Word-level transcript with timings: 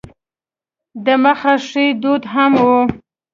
د 1.05 1.07
مخه 1.23 1.53
ښې 1.67 1.85
دود 2.01 2.23
هم 2.33 2.53
و. 2.65 2.67